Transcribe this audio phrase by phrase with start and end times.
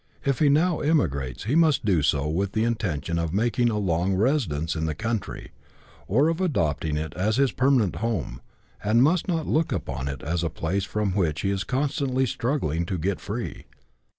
[0.25, 4.15] If he now emigrates, he must do so with the intention of making a long
[4.15, 5.51] residence in the country,
[6.07, 8.41] or of adopting it as his permanent home,
[8.83, 12.83] and must not look upon it as a place from which he is constantly struggling
[12.87, 13.67] to get free.